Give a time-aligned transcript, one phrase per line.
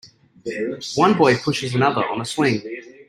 [0.95, 2.63] One boy pushes another on a swing.